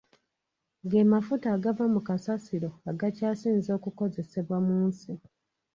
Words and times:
Ge 0.89 1.01
mafuta 1.13 1.47
agava 1.55 1.85
mu 1.93 2.01
kasasiro 2.07 2.69
agakyasinze 2.89 3.69
okukozesebwa 3.77 4.57
mu 4.65 4.77
nsi. 4.87 5.11